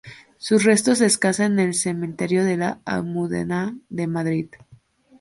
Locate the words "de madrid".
3.89-4.47